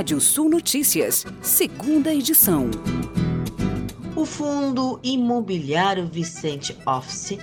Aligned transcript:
Rádio 0.00 0.18
Sul 0.18 0.48
Notícias, 0.48 1.26
segunda 1.42 2.10
edição. 2.10 2.70
O 4.16 4.24
Fundo 4.24 4.98
Imobiliário 5.02 6.06
Vicente 6.06 6.74
Office 6.86 7.36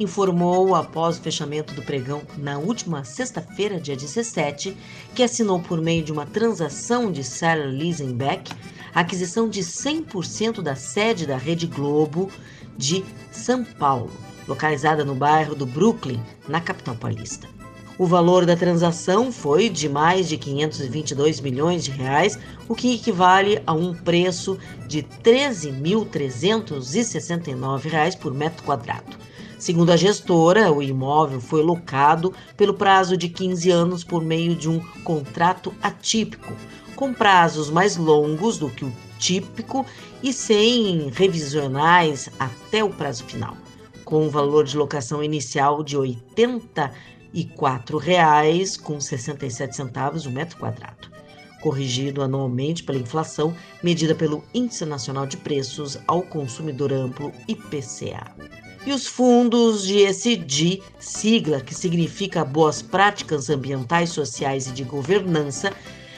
informou, 0.00 0.74
após 0.74 1.16
o 1.18 1.22
fechamento 1.22 1.72
do 1.72 1.82
pregão 1.82 2.22
na 2.36 2.58
última 2.58 3.04
sexta-feira, 3.04 3.78
dia 3.78 3.94
17, 3.94 4.76
que 5.14 5.22
assinou 5.22 5.60
por 5.60 5.80
meio 5.80 6.02
de 6.02 6.10
uma 6.10 6.26
transação 6.26 7.12
de 7.12 7.22
Sarah 7.22 7.66
Lisenbeck 7.66 8.52
a 8.92 9.02
aquisição 9.02 9.48
de 9.48 9.60
100% 9.60 10.62
da 10.62 10.74
sede 10.74 11.28
da 11.28 11.36
Rede 11.36 11.68
Globo 11.68 12.28
de 12.76 13.04
São 13.30 13.62
Paulo, 13.62 14.10
localizada 14.48 15.04
no 15.04 15.14
bairro 15.14 15.54
do 15.54 15.64
Brooklyn, 15.64 16.20
na 16.48 16.60
capital 16.60 16.96
paulista. 16.96 17.59
O 18.00 18.06
valor 18.06 18.46
da 18.46 18.56
transação 18.56 19.30
foi 19.30 19.68
de 19.68 19.86
mais 19.86 20.26
de 20.26 20.38
522 20.38 21.38
milhões 21.38 21.84
de 21.84 21.90
reais, 21.90 22.38
o 22.66 22.74
que 22.74 22.94
equivale 22.94 23.62
a 23.66 23.74
um 23.74 23.92
preço 23.92 24.56
de 24.88 25.00
R$ 25.00 25.08
13.369 25.22 28.16
por 28.16 28.32
metro 28.32 28.64
quadrado. 28.64 29.18
Segundo 29.58 29.92
a 29.92 29.98
gestora, 29.98 30.72
o 30.72 30.82
imóvel 30.82 31.42
foi 31.42 31.62
locado 31.62 32.32
pelo 32.56 32.72
prazo 32.72 33.18
de 33.18 33.28
15 33.28 33.70
anos 33.70 34.02
por 34.02 34.24
meio 34.24 34.56
de 34.56 34.66
um 34.66 34.80
contrato 35.04 35.74
atípico, 35.82 36.54
com 36.96 37.12
prazos 37.12 37.68
mais 37.68 37.98
longos 37.98 38.56
do 38.56 38.70
que 38.70 38.86
o 38.86 38.92
típico 39.18 39.84
e 40.22 40.32
sem 40.32 41.10
revisionais 41.10 42.30
até 42.38 42.82
o 42.82 42.88
prazo 42.88 43.24
final, 43.24 43.58
com 44.06 44.24
um 44.24 44.30
valor 44.30 44.64
de 44.64 44.74
locação 44.74 45.22
inicial 45.22 45.84
de 45.84 45.96
R$ 45.96 46.16
80 46.38 47.19
e 47.32 47.42
R$ 47.42 47.52
4,67 47.56 50.26
o 50.26 50.30
metro 50.30 50.58
quadrado, 50.58 51.08
corrigido 51.60 52.22
anualmente 52.22 52.82
pela 52.82 52.98
inflação 52.98 53.54
medida 53.82 54.14
pelo 54.14 54.42
Índice 54.54 54.84
Nacional 54.84 55.26
de 55.26 55.36
Preços 55.36 55.98
ao 56.06 56.22
Consumidor 56.22 56.92
Amplo 56.92 57.32
IPCA. 57.48 58.32
E 58.86 58.92
os 58.92 59.06
fundos 59.06 59.86
de 59.86 59.98
ESG, 59.98 60.82
sigla 60.98 61.60
que 61.60 61.74
significa 61.74 62.42
Boas 62.44 62.80
Práticas 62.80 63.50
Ambientais, 63.50 64.08
Sociais 64.10 64.68
e 64.68 64.72
de 64.72 64.84
Governança, 64.84 65.70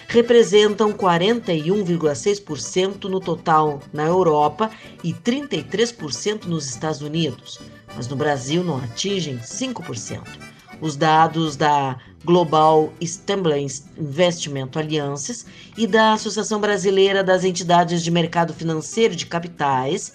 representam 0.07 0.93
41,6% 0.93 3.05
no 3.05 3.19
total 3.19 3.81
na 3.93 4.05
Europa 4.05 4.71
e 5.03 5.13
33% 5.13 6.45
nos 6.45 6.67
Estados 6.67 7.01
Unidos, 7.01 7.59
mas 7.97 8.07
no 8.07 8.15
Brasil 8.15 8.63
não 8.63 8.77
atingem 8.77 9.39
5%. 9.39 10.52
Os 10.83 10.97
dados 10.97 11.55
da 11.55 11.97
Global 12.25 12.93
Stemblers 13.01 13.85
Investment 13.97 14.71
Alliances 14.75 15.47
e 15.77 15.87
da 15.87 16.15
Associação 16.15 16.61
Brasileira 16.61 17.23
das 17.23 17.45
Entidades 17.45 18.03
de 18.03 18.11
Mercado 18.11 18.53
Financeiro 18.53 19.15
de 19.15 19.25
Capitais, 19.25 20.13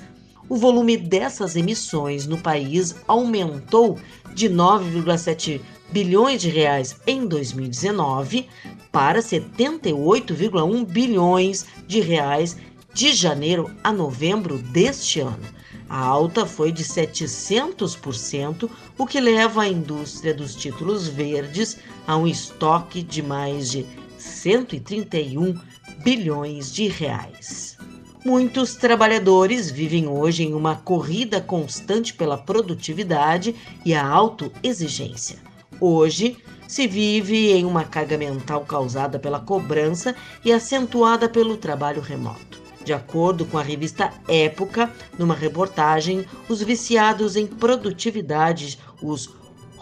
o 0.49 0.57
volume 0.57 0.97
dessas 0.97 1.55
emissões 1.55 2.27
no 2.27 2.37
país 2.37 2.97
aumentou 3.07 3.97
de 4.35 4.49
9,7 4.49 5.61
bilhões 5.89 6.41
de 6.41 6.49
reais 6.49 6.97
em 7.07 7.25
2019 7.25 8.49
para 8.91 9.21
78,1 9.21 10.85
bilhões 10.85 11.65
de 11.87 12.02
reais 12.02 12.57
de 12.93 13.13
janeiro 13.13 13.71
a 13.81 13.93
novembro 13.93 14.57
deste 14.57 15.21
ano. 15.21 15.56
A 15.89 15.99
alta 15.99 16.45
foi 16.45 16.71
de 16.71 16.83
700%, 16.83 18.69
o 18.97 19.05
que 19.05 19.19
leva 19.21 19.61
a 19.61 19.67
indústria 19.67 20.33
dos 20.33 20.53
títulos 20.53 21.07
verdes 21.07 21.77
a 22.05 22.17
um 22.17 22.27
estoque 22.27 23.02
de 23.02 23.21
mais 23.21 23.71
de 23.71 23.85
131 24.17 25.58
bilhões 26.03 26.73
de 26.73 26.88
reais. 26.88 27.77
Muitos 28.25 28.75
trabalhadores 28.75 29.71
vivem 29.71 30.08
hoje 30.08 30.43
em 30.43 30.53
uma 30.53 30.75
corrida 30.75 31.39
constante 31.39 32.14
pela 32.14 32.37
produtividade 32.37 33.55
e 33.86 33.93
a 33.95 34.05
autoexigência. 34.05 35.37
Hoje, 35.80 36.37
se 36.67 36.86
vive 36.87 37.54
em 37.54 37.64
uma 37.64 37.86
carga 37.86 38.17
mental 38.17 38.65
causada 38.65 39.17
pela 39.17 39.39
cobrança 39.39 40.14
e 40.43 40.52
acentuada 40.52 41.30
pelo 41.30 41.55
trabalho 41.55 42.02
remoto. 42.02 42.67
De 42.87 42.93
acordo 42.93 43.45
com 43.45 43.58
a 43.58 43.61
revista 43.61 44.14
Época, 44.30 44.89
numa 45.20 45.36
reportagem, 45.36 46.25
os 46.48 46.61
viciados 46.61 47.36
em 47.36 47.45
produtividade, 47.45 48.80
os 49.03 49.30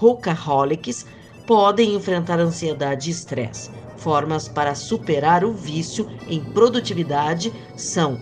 workaholics, 0.01 1.05
podem 1.45 1.93
enfrentar 1.93 2.39
ansiedade 2.39 3.07
e 3.07 3.13
estresse. 3.13 3.69
Formas 3.95 4.47
para 4.47 4.73
superar 4.73 5.45
o 5.45 5.53
vício 5.53 6.09
em 6.27 6.43
produtividade 6.43 7.53
são 7.77 8.19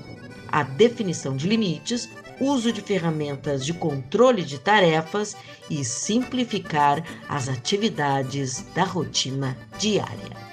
a 0.50 0.64
definição 0.64 1.38
de 1.38 1.48
limites, 1.48 2.10
uso 2.42 2.70
de 2.70 2.82
ferramentas 2.82 3.66
de 3.66 3.72
controle 3.74 4.44
de 4.44 4.60
tarefas 4.60 5.34
e 5.70 5.86
simplificar 5.86 7.02
as 7.30 7.48
atividades 7.48 8.66
da 8.76 8.84
rotina 8.84 9.58
diária. 9.80 10.53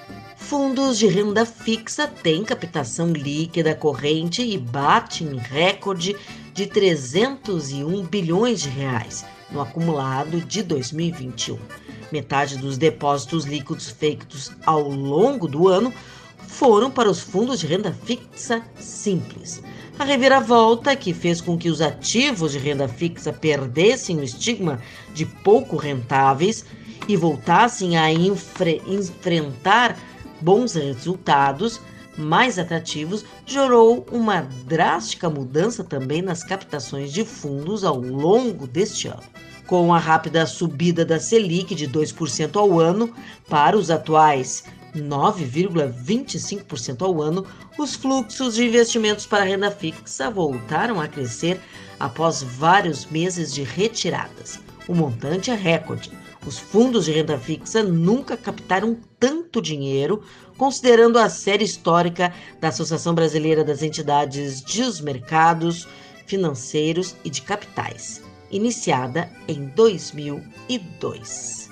Fundos 0.50 0.98
de 0.98 1.06
renda 1.06 1.46
fixa 1.46 2.08
têm 2.08 2.42
captação 2.42 3.12
líquida 3.12 3.72
corrente 3.72 4.42
e 4.42 4.58
batem 4.58 5.36
recorde 5.36 6.16
de 6.52 6.66
301 6.66 8.02
bilhões 8.06 8.60
de 8.60 8.68
reais 8.68 9.24
no 9.48 9.60
acumulado 9.60 10.40
de 10.40 10.64
2021. 10.64 11.56
Metade 12.10 12.58
dos 12.58 12.76
depósitos 12.76 13.44
líquidos 13.44 13.90
feitos 13.90 14.50
ao 14.66 14.88
longo 14.88 15.46
do 15.46 15.68
ano 15.68 15.94
foram 16.48 16.90
para 16.90 17.08
os 17.08 17.20
fundos 17.20 17.60
de 17.60 17.68
renda 17.68 17.96
fixa 18.04 18.60
simples. 18.76 19.62
A 20.00 20.04
reviravolta 20.04 20.96
que 20.96 21.14
fez 21.14 21.40
com 21.40 21.56
que 21.56 21.70
os 21.70 21.80
ativos 21.80 22.50
de 22.50 22.58
renda 22.58 22.88
fixa 22.88 23.32
perdessem 23.32 24.18
o 24.18 24.24
estigma 24.24 24.82
de 25.14 25.24
pouco 25.24 25.76
rentáveis 25.76 26.64
e 27.06 27.16
voltassem 27.16 27.96
a 27.96 28.12
enfre 28.12 28.82
enfrentar 28.84 29.96
bons 30.40 30.74
resultados, 30.74 31.80
mais 32.16 32.58
atrativos, 32.58 33.24
gerou 33.46 34.04
uma 34.10 34.40
drástica 34.66 35.30
mudança 35.30 35.84
também 35.84 36.22
nas 36.22 36.42
captações 36.42 37.12
de 37.12 37.24
fundos 37.24 37.84
ao 37.84 37.98
longo 37.98 38.66
deste 38.66 39.06
ano. 39.08 39.22
Com 39.66 39.92
a 39.94 39.98
rápida 39.98 40.46
subida 40.46 41.04
da 41.04 41.20
Selic 41.20 41.74
de 41.74 41.86
2% 41.88 42.56
ao 42.56 42.80
ano 42.80 43.12
para 43.48 43.76
os 43.76 43.90
atuais 43.90 44.64
9,25% 44.96 47.02
ao 47.02 47.20
ano, 47.22 47.46
os 47.78 47.94
fluxos 47.94 48.56
de 48.56 48.66
investimentos 48.66 49.24
para 49.26 49.44
renda 49.44 49.70
fixa 49.70 50.28
voltaram 50.30 51.00
a 51.00 51.06
crescer 51.06 51.60
após 51.98 52.42
vários 52.42 53.06
meses 53.06 53.54
de 53.54 53.62
retiradas. 53.62 54.58
O 54.88 54.94
montante 54.94 55.50
é 55.50 55.54
recorde, 55.54 56.10
os 56.46 56.58
fundos 56.58 57.04
de 57.04 57.12
renda 57.12 57.38
fixa 57.38 57.82
nunca 57.82 58.36
captaram 58.36 58.96
tanto 59.18 59.60
dinheiro, 59.60 60.22
considerando 60.56 61.18
a 61.18 61.28
série 61.28 61.64
histórica 61.64 62.32
da 62.60 62.68
Associação 62.68 63.14
Brasileira 63.14 63.62
das 63.62 63.82
Entidades 63.82 64.62
dos 64.62 65.00
Mercados 65.00 65.86
Financeiros 66.26 67.14
e 67.24 67.30
de 67.30 67.42
Capitais, 67.42 68.22
iniciada 68.50 69.30
em 69.46 69.66
2002. 69.66 71.68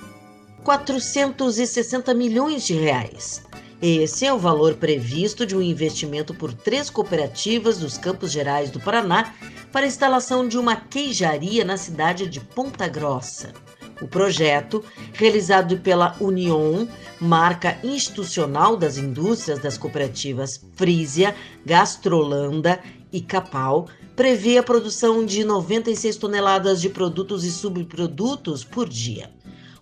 460 0.65 2.13
milhões 2.13 2.67
de 2.67 2.75
reais. 2.75 3.43
Esse 3.81 4.27
é 4.27 4.35
o 4.35 4.39
valor 4.39 4.75
previsto 4.75 5.47
de 5.47 5.57
um 5.57 5.63
investimento 5.63 6.35
por 6.35 6.53
três 6.53 6.91
cooperativas 6.91 7.79
dos 7.79 7.97
Campos 7.97 8.33
Gerais 8.33 8.71
do 8.71 8.81
Paraná 8.81 9.35
para 9.71 9.85
a 9.85 9.89
instalação 9.89 10.49
de 10.49 10.59
uma 10.59 10.75
queijaria 10.75 11.65
na 11.65 11.77
cidade 11.77 12.27
de 12.27 12.41
Ponta 12.41 12.89
Grossa. 12.89 13.53
O 14.01 14.07
projeto, 14.07 14.85
realizado 15.13 15.79
pela 15.79 16.17
Union, 16.21 16.87
marca 17.21 17.79
institucional 17.83 18.77
das 18.77 18.97
indústrias 18.97 19.59
das 19.59 19.77
cooperativas 19.77 20.65
Frisia, 20.75 21.35
Gastrolanda 21.67 22.81
e 23.13 23.21
Capal, 23.21 23.89
prevê 24.15 24.59
a 24.59 24.63
produção 24.63 25.25
de 25.25 25.45
96 25.45 26.17
toneladas 26.17 26.81
de 26.81 26.89
produtos 26.89 27.45
e 27.45 27.51
subprodutos 27.51 28.65
por 28.65 28.89
dia, 28.89 29.31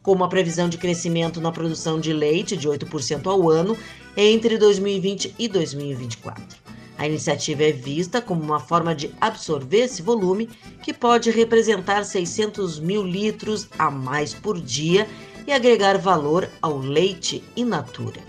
com 0.02 0.12
uma 0.12 0.28
previsão 0.28 0.68
de 0.68 0.78
crescimento 0.78 1.40
na 1.40 1.52
produção 1.52 2.00
de 2.00 2.12
leite 2.12 2.56
de 2.56 2.68
8% 2.68 3.26
ao 3.26 3.50
ano 3.50 3.76
entre 4.16 4.56
2020 4.56 5.34
e 5.38 5.48
2024. 5.48 6.75
A 6.98 7.06
iniciativa 7.06 7.64
é 7.64 7.72
vista 7.72 8.22
como 8.22 8.42
uma 8.42 8.58
forma 8.58 8.94
de 8.94 9.14
absorver 9.20 9.84
esse 9.84 10.00
volume, 10.00 10.48
que 10.82 10.94
pode 10.94 11.30
representar 11.30 12.04
600 12.04 12.78
mil 12.78 13.02
litros 13.02 13.68
a 13.78 13.90
mais 13.90 14.32
por 14.32 14.58
dia 14.58 15.06
e 15.46 15.52
agregar 15.52 15.98
valor 15.98 16.48
ao 16.62 16.78
leite 16.78 17.44
in 17.54 17.66
natura. 17.66 18.20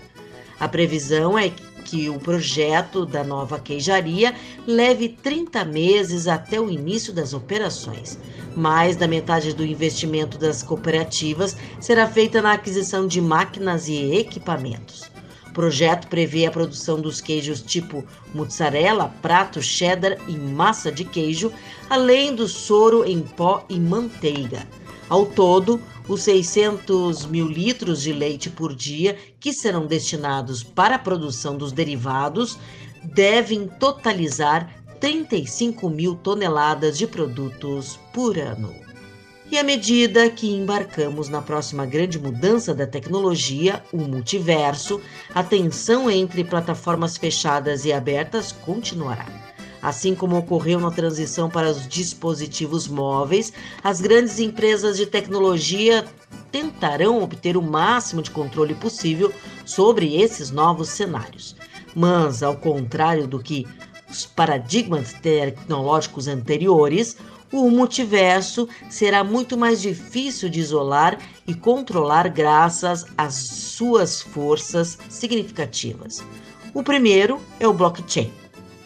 A 0.60 0.68
previsão 0.68 1.38
é 1.38 1.50
que 1.84 2.10
o 2.10 2.18
projeto 2.18 3.06
da 3.06 3.24
nova 3.24 3.58
queijaria 3.58 4.34
leve 4.66 5.08
30 5.08 5.64
meses 5.64 6.28
até 6.28 6.60
o 6.60 6.70
início 6.70 7.12
das 7.14 7.32
operações. 7.32 8.18
Mais 8.54 8.96
da 8.96 9.08
metade 9.08 9.54
do 9.54 9.64
investimento 9.64 10.36
das 10.36 10.62
cooperativas 10.62 11.56
será 11.80 12.06
feita 12.06 12.42
na 12.42 12.52
aquisição 12.52 13.06
de 13.06 13.20
máquinas 13.22 13.88
e 13.88 14.16
equipamentos 14.16 15.10
projeto 15.58 16.06
prevê 16.06 16.46
a 16.46 16.52
produção 16.52 17.00
dos 17.00 17.20
queijos 17.20 17.60
tipo 17.60 18.04
mozzarella, 18.32 19.12
prato, 19.20 19.60
cheddar 19.60 20.16
e 20.28 20.36
massa 20.36 20.92
de 20.92 21.04
queijo, 21.04 21.52
além 21.90 22.32
do 22.32 22.46
soro 22.46 23.04
em 23.04 23.22
pó 23.22 23.66
e 23.68 23.76
manteiga. 23.80 24.64
Ao 25.08 25.26
todo, 25.26 25.82
os 26.06 26.22
600 26.22 27.26
mil 27.26 27.48
litros 27.48 28.02
de 28.02 28.12
leite 28.12 28.48
por 28.48 28.72
dia 28.72 29.18
que 29.40 29.52
serão 29.52 29.84
destinados 29.84 30.62
para 30.62 30.94
a 30.94 30.98
produção 30.98 31.56
dos 31.56 31.72
derivados 31.72 32.56
devem 33.02 33.66
totalizar 33.66 34.72
35 35.00 35.90
mil 35.90 36.14
toneladas 36.14 36.96
de 36.96 37.08
produtos 37.08 37.98
por 38.12 38.38
ano. 38.38 38.72
E 39.50 39.56
à 39.56 39.62
medida 39.62 40.28
que 40.28 40.50
embarcamos 40.50 41.30
na 41.30 41.40
próxima 41.40 41.86
grande 41.86 42.18
mudança 42.18 42.74
da 42.74 42.86
tecnologia, 42.86 43.82
o 43.90 43.96
multiverso, 43.96 45.00
a 45.34 45.42
tensão 45.42 46.10
entre 46.10 46.44
plataformas 46.44 47.16
fechadas 47.16 47.86
e 47.86 47.92
abertas 47.92 48.52
continuará. 48.52 49.26
Assim 49.80 50.14
como 50.14 50.36
ocorreu 50.36 50.78
na 50.78 50.90
transição 50.90 51.48
para 51.48 51.70
os 51.70 51.88
dispositivos 51.88 52.86
móveis, 52.88 53.52
as 53.82 54.02
grandes 54.02 54.38
empresas 54.38 54.98
de 54.98 55.06
tecnologia 55.06 56.04
tentarão 56.52 57.22
obter 57.22 57.56
o 57.56 57.62
máximo 57.62 58.20
de 58.20 58.30
controle 58.30 58.74
possível 58.74 59.32
sobre 59.64 60.20
esses 60.20 60.50
novos 60.50 60.90
cenários. 60.90 61.56
Mas, 61.94 62.42
ao 62.42 62.56
contrário 62.56 63.26
do 63.26 63.38
que 63.38 63.66
os 64.10 64.26
paradigmas 64.26 65.12
tecnológicos 65.12 66.28
anteriores, 66.28 67.16
o 67.52 67.70
multiverso 67.70 68.68
será 68.90 69.24
muito 69.24 69.56
mais 69.56 69.80
difícil 69.80 70.48
de 70.48 70.60
isolar 70.60 71.18
e 71.46 71.54
controlar 71.54 72.28
graças 72.28 73.06
às 73.16 73.34
suas 73.34 74.20
forças 74.20 74.98
significativas. 75.08 76.22
O 76.74 76.82
primeiro 76.82 77.40
é 77.58 77.66
o 77.66 77.72
blockchain, 77.72 78.30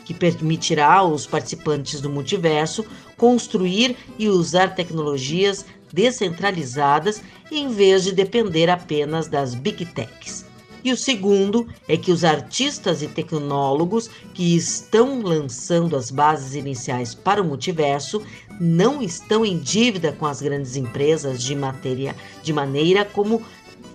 que 0.04 0.14
permitirá 0.14 0.94
aos 0.94 1.26
participantes 1.26 2.00
do 2.00 2.08
multiverso 2.08 2.84
construir 3.16 3.96
e 4.18 4.28
usar 4.28 4.74
tecnologias 4.74 5.64
descentralizadas 5.92 7.22
em 7.50 7.68
vez 7.68 8.04
de 8.04 8.12
depender 8.12 8.70
apenas 8.70 9.28
das 9.28 9.54
big 9.54 9.84
techs. 9.86 10.51
E 10.84 10.92
o 10.92 10.96
segundo 10.96 11.68
é 11.86 11.96
que 11.96 12.10
os 12.10 12.24
artistas 12.24 13.02
e 13.02 13.06
tecnólogos 13.06 14.08
que 14.34 14.56
estão 14.56 15.22
lançando 15.22 15.96
as 15.96 16.10
bases 16.10 16.54
iniciais 16.54 17.14
para 17.14 17.40
o 17.40 17.44
multiverso 17.44 18.22
não 18.60 19.00
estão 19.00 19.44
em 19.44 19.58
dívida 19.58 20.12
com 20.12 20.26
as 20.26 20.42
grandes 20.42 20.74
empresas 20.76 21.42
de, 21.42 21.54
matéria, 21.54 22.16
de 22.42 22.52
maneira 22.52 23.04
como 23.04 23.42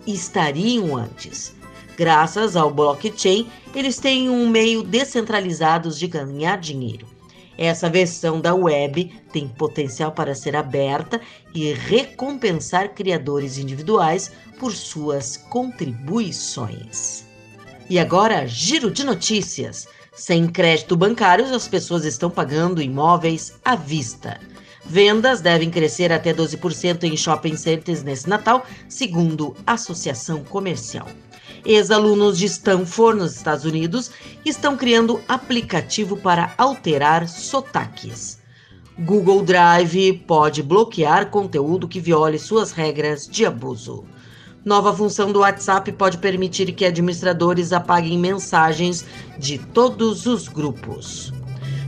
estariam 0.05 0.95
antes. 0.95 1.53
Graças 1.97 2.55
ao 2.55 2.71
blockchain, 2.71 3.47
eles 3.75 3.97
têm 3.97 4.29
um 4.29 4.47
meio 4.47 4.83
descentralizado 4.83 5.89
de 5.89 6.07
ganhar 6.07 6.57
dinheiro. 6.57 7.16
Essa 7.57 7.89
versão 7.89 8.39
da 8.39 8.53
web 8.53 9.11
tem 9.31 9.47
potencial 9.47 10.11
para 10.11 10.35
ser 10.35 10.55
aberta 10.55 11.19
e 11.53 11.73
recompensar 11.73 12.93
criadores 12.93 13.57
individuais 13.57 14.31
por 14.59 14.73
suas 14.73 15.37
contribuições. 15.37 17.25
E 17.89 17.97
agora, 17.97 18.45
giro 18.45 18.91
de 18.91 19.03
notícias. 19.03 19.87
Sem 20.13 20.47
crédito 20.47 20.95
bancário, 20.95 21.45
as 21.45 21.67
pessoas 21.67 22.03
estão 22.03 22.29
pagando 22.29 22.81
imóveis 22.81 23.53
à 23.63 23.75
vista. 23.75 24.39
Vendas 24.85 25.41
devem 25.41 25.69
crescer 25.69 26.11
até 26.11 26.33
12% 26.33 27.03
em 27.03 27.15
shopping 27.17 27.55
centers 27.55 28.03
nesse 28.03 28.27
Natal, 28.27 28.65
segundo 28.87 29.55
a 29.65 29.73
Associação 29.73 30.43
Comercial. 30.43 31.07
Ex-alunos 31.65 32.37
de 32.37 32.45
Stanford, 32.45 33.19
nos 33.19 33.35
Estados 33.35 33.65
Unidos, 33.65 34.11
estão 34.45 34.77
criando 34.77 35.21
aplicativo 35.27 36.17
para 36.17 36.53
alterar 36.57 37.27
sotaques. 37.27 38.39
Google 38.99 39.43
Drive 39.43 40.13
pode 40.25 40.63
bloquear 40.63 41.29
conteúdo 41.29 41.87
que 41.87 41.99
viole 41.99 42.39
suas 42.39 42.71
regras 42.71 43.27
de 43.27 43.45
abuso. 43.45 44.05
Nova 44.65 44.93
função 44.93 45.31
do 45.31 45.39
WhatsApp 45.39 45.91
pode 45.93 46.17
permitir 46.17 46.73
que 46.73 46.83
administradores 46.83 47.71
apaguem 47.71 48.17
mensagens 48.17 49.05
de 49.37 49.59
todos 49.59 50.25
os 50.25 50.47
grupos. 50.47 51.31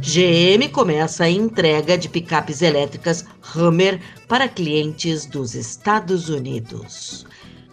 GM 0.02 0.70
começa 0.72 1.26
a 1.26 1.30
entrega 1.30 1.98
de 1.98 2.08
picapes 2.08 2.62
elétricas 2.62 3.26
Hummer 3.54 4.00
para 4.30 4.48
clientes 4.48 5.26
dos 5.26 5.56
Estados 5.56 6.30
Unidos. 6.30 7.26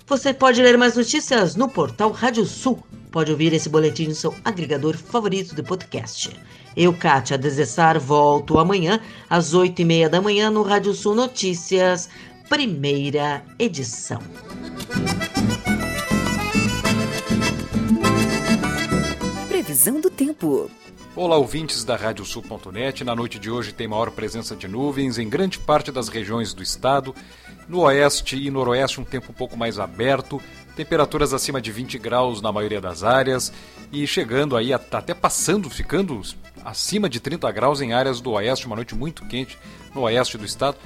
Você 0.08 0.32
pode 0.32 0.62
ler 0.62 0.78
mais 0.78 0.94
notícias 0.94 1.56
no 1.56 1.68
portal 1.68 2.12
Rádio 2.12 2.46
Sul. 2.46 2.78
Pode 3.10 3.32
ouvir 3.32 3.52
esse 3.52 3.68
boletim 3.68 4.06
no 4.06 4.14
seu 4.14 4.32
agregador 4.44 4.96
favorito 4.96 5.52
de 5.52 5.64
podcast. 5.64 6.30
Eu, 6.76 6.92
Kátia 6.92 7.36
Desessar, 7.36 7.98
volto 7.98 8.56
amanhã 8.56 9.00
às 9.28 9.52
oito 9.52 9.82
e 9.82 9.84
meia 9.84 10.08
da 10.08 10.20
manhã 10.20 10.48
no 10.48 10.62
Rádio 10.62 10.94
Sul 10.94 11.16
Notícias, 11.16 12.08
primeira 12.48 13.42
edição. 13.58 14.20
Previsão 19.48 20.00
do 20.00 20.08
tempo. 20.08 20.70
Olá, 21.16 21.38
ouvintes 21.38 21.82
da 21.82 21.96
Radiosul.net. 21.96 23.02
Na 23.02 23.16
noite 23.16 23.38
de 23.38 23.50
hoje 23.50 23.72
tem 23.72 23.88
maior 23.88 24.10
presença 24.10 24.54
de 24.54 24.68
nuvens 24.68 25.16
em 25.16 25.26
grande 25.26 25.58
parte 25.58 25.90
das 25.90 26.08
regiões 26.08 26.52
do 26.52 26.62
estado. 26.62 27.14
No 27.66 27.80
oeste 27.80 28.36
e 28.36 28.50
noroeste, 28.50 29.00
um 29.00 29.04
tempo 29.04 29.30
um 29.30 29.34
pouco 29.34 29.56
mais 29.56 29.78
aberto, 29.78 30.38
temperaturas 30.76 31.32
acima 31.32 31.58
de 31.58 31.72
20 31.72 31.96
graus 31.96 32.42
na 32.42 32.52
maioria 32.52 32.82
das 32.82 33.02
áreas 33.02 33.50
e 33.90 34.06
chegando 34.06 34.58
aí, 34.58 34.74
até 34.74 35.14
passando, 35.14 35.70
ficando 35.70 36.20
acima 36.62 37.08
de 37.08 37.18
30 37.18 37.50
graus 37.50 37.80
em 37.80 37.94
áreas 37.94 38.20
do 38.20 38.32
oeste, 38.32 38.66
uma 38.66 38.76
noite 38.76 38.94
muito 38.94 39.24
quente 39.24 39.56
no 39.94 40.02
oeste 40.02 40.36
do 40.36 40.44
estado. 40.44 40.76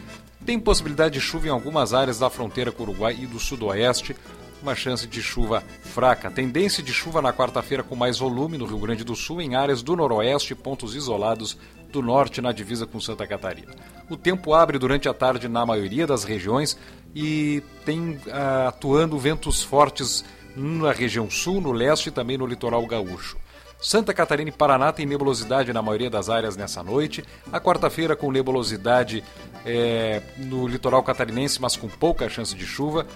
Tem 0.47 0.61
possibilidade 0.61 1.15
de 1.15 1.21
chuva 1.21 1.49
em 1.49 1.51
algumas 1.51 1.93
áreas 1.93 2.21
da 2.21 2.31
fronteira 2.31 2.71
com 2.71 2.85
o 2.85 2.87
Uruguai 2.89 3.19
e 3.21 3.27
do 3.27 3.41
sudoeste, 3.41 4.15
uma 4.63 4.75
chance 4.75 5.07
de 5.07 5.23
chuva 5.23 5.63
fraca. 5.83 6.31
Tendência 6.31 6.83
de 6.83 6.93
chuva 6.93 7.21
na 7.23 7.33
quarta-feira 7.33 7.83
com 7.83 7.97
mais 7.97 8.19
volume 8.19 8.59
no 8.59 8.67
Rio 8.67 8.79
Grande 8.79 9.05
do 9.05 9.17
Sul, 9.17 9.41
em 9.41 9.55
áreas 9.55 9.83
do 9.83 9.97
noroeste 9.97 10.53
e 10.53 10.57
pontos 10.57 10.95
isolados 10.95 11.57
do 11.91 12.03
norte 12.03 12.41
na 12.41 12.53
divisa 12.53 12.87
com 12.87 13.01
Santa 13.01 13.27
Catarina. 13.27 13.75
O 14.09 14.17
tempo 14.17 14.55
abre 14.55 14.79
durante 14.79 15.09
a 15.09 15.15
tarde 15.15 15.49
na 15.49 15.67
maioria 15.67 16.07
das 16.07 16.25
regiões 16.25 16.77
e 17.15 17.63
tem 17.85 18.13
uh, 18.13 18.69
atuando 18.69 19.19
ventos 19.19 19.63
fortes 19.63 20.25
na 20.57 20.93
região 20.93 21.31
sul, 21.31 21.61
no 21.61 21.73
leste 21.73 22.09
e 22.09 22.13
também 22.13 22.39
no 22.39 22.47
litoral 22.47 22.85
gaúcho. 22.87 23.37
Santa 23.81 24.13
Catarina 24.13 24.51
e 24.51 24.53
Paraná 24.53 24.93
tem 24.93 25.07
nebulosidade 25.07 25.73
na 25.73 25.81
maioria 25.81 26.11
das 26.11 26.29
áreas 26.29 26.57
nessa 26.57 26.83
noite. 26.83 27.25
A 27.51 27.59
quarta-feira 27.59 28.15
com 28.15 28.31
nebulosidade 28.31 29.25
é, 29.65 30.21
no 30.37 30.67
litoral 30.67 31.03
catarinense, 31.03 31.61
mas 31.61 31.77
com 31.77 31.89
pouca 31.89 32.29
chance 32.29 32.55
de 32.55 32.67
chuva. 32.67 33.07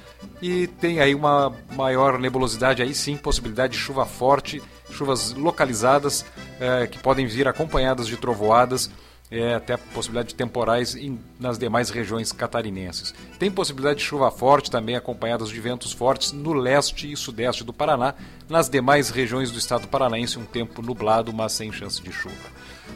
E 0.40 0.66
tem 0.66 1.00
aí 1.00 1.14
uma 1.14 1.52
maior 1.76 2.18
nebulosidade, 2.18 2.82
aí 2.82 2.94
sim, 2.94 3.16
possibilidade 3.16 3.74
de 3.74 3.78
chuva 3.78 4.06
forte, 4.06 4.62
chuvas 4.90 5.34
localizadas 5.34 6.24
é, 6.58 6.86
que 6.86 6.98
podem 6.98 7.26
vir 7.26 7.46
acompanhadas 7.46 8.06
de 8.06 8.16
trovoadas 8.16 8.90
é, 9.30 9.54
até 9.54 9.76
possibilidade 9.76 10.28
de 10.28 10.34
temporais 10.34 10.94
em, 10.94 11.18
nas 11.40 11.58
demais 11.58 11.90
regiões 11.90 12.30
catarinenses. 12.32 13.14
Tem 13.38 13.50
possibilidade 13.50 13.98
de 13.98 14.04
chuva 14.04 14.30
forte 14.30 14.70
também, 14.70 14.96
acompanhadas 14.96 15.48
de 15.48 15.60
ventos 15.60 15.92
fortes 15.92 16.32
no 16.32 16.52
leste 16.52 17.10
e 17.10 17.16
sudeste 17.16 17.64
do 17.64 17.72
Paraná. 17.72 18.14
Nas 18.48 18.68
demais 18.68 19.10
regiões 19.10 19.50
do 19.50 19.58
estado 19.58 19.88
paranaense, 19.88 20.38
um 20.38 20.44
tempo 20.44 20.82
nublado, 20.82 21.32
mas 21.32 21.52
sem 21.52 21.72
chance 21.72 22.02
de 22.02 22.12
chuva. 22.12 22.34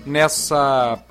Nessa 0.04 1.02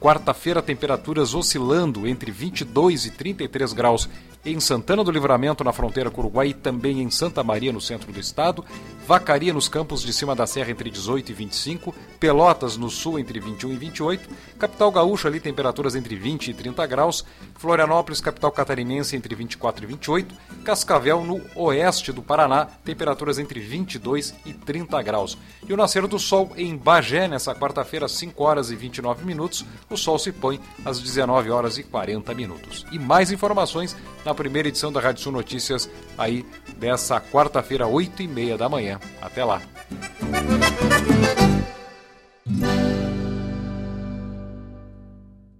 quarta-feira, 0.00 0.62
temperaturas 0.62 1.34
oscilando 1.34 2.08
entre 2.08 2.32
22 2.32 3.04
e 3.04 3.10
33 3.10 3.72
graus 3.74 4.08
em 4.44 4.58
Santana 4.58 5.04
do 5.04 5.10
Livramento, 5.10 5.62
na 5.62 5.72
fronteira 5.72 6.10
com 6.10 6.22
o 6.22 6.24
Uruguai, 6.24 6.48
e 6.48 6.54
também 6.54 7.02
em 7.02 7.10
Santa 7.10 7.44
Maria, 7.44 7.72
no 7.72 7.80
centro 7.80 8.10
do 8.10 8.18
estado, 8.18 8.64
Vacaria, 9.06 9.52
nos 9.52 9.68
campos 9.68 10.02
de 10.02 10.12
cima 10.12 10.34
da 10.34 10.46
serra, 10.46 10.70
entre 10.70 10.88
18 10.88 11.30
e 11.30 11.34
25, 11.34 11.94
Pelotas, 12.18 12.76
no 12.76 12.88
sul, 12.88 13.18
entre 13.18 13.38
21 13.38 13.72
e 13.72 13.76
28, 13.76 14.28
Capital 14.58 14.90
Gaúcha, 14.90 15.28
ali, 15.28 15.40
temperaturas 15.40 15.94
entre 15.94 16.16
20 16.16 16.48
e 16.48 16.54
30 16.54 16.86
graus, 16.86 17.24
Florianópolis, 17.56 18.20
capital 18.20 18.50
catarinense, 18.50 19.14
entre 19.14 19.34
24 19.34 19.84
e 19.84 19.86
28, 19.86 20.34
Cascavel, 20.64 21.22
no 21.22 21.40
oeste 21.54 22.10
do 22.10 22.22
Paraná, 22.22 22.66
temperaturas 22.82 23.38
entre 23.38 23.60
22 23.60 24.34
e 24.46 24.54
30 24.54 25.02
graus. 25.02 25.36
E 25.68 25.72
o 25.72 25.76
nascer 25.76 26.06
do 26.06 26.18
sol 26.18 26.50
em 26.56 26.76
Bagé, 26.76 27.28
nessa 27.28 27.54
quarta-feira, 27.54 28.08
5 28.08 28.42
horas 28.42 28.70
e 28.70 28.76
29 28.76 29.24
minutos, 29.26 29.66
o 29.90 29.96
sol 29.96 30.18
se 30.18 30.32
põe 30.32 30.60
às 30.84 31.00
19 31.00 31.50
horas 31.50 31.76
e 31.76 31.82
40 31.82 32.32
minutos. 32.34 32.86
E 32.92 32.98
mais 32.98 33.30
informações 33.32 33.96
na 34.24 34.34
primeira 34.34 34.68
edição 34.68 34.92
da 34.92 35.00
Rádio 35.00 35.22
Sul 35.22 35.32
Notícias, 35.32 35.90
aí 36.16 36.46
dessa 36.76 37.20
quarta-feira, 37.20 37.86
8 37.86 38.22
e 38.22 38.28
meia 38.28 38.56
da 38.56 38.68
manhã. 38.68 39.00
Até 39.20 39.44
lá. 39.44 39.60